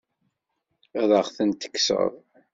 Ad 1.01 1.09
aɣ-tent-tekkseḍ? 1.19 2.13